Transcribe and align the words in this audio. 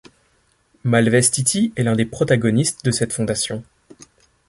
Malvestiti 0.83 1.73
est 1.75 1.83
l'un 1.83 1.95
des 1.95 2.07
protagonistes 2.07 2.83
de 2.83 2.89
cette 2.89 3.13
fondation. 3.13 3.63